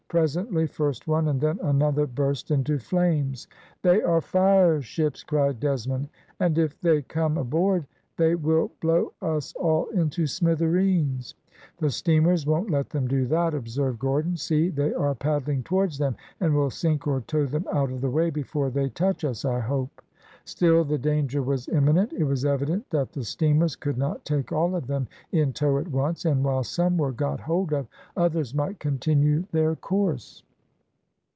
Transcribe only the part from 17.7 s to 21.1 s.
out of the way before they touch us, I hope." Still the